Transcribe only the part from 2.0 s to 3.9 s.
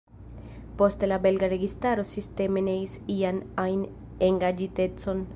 sisteme neis ian ajn